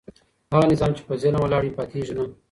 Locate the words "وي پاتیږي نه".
1.63-2.23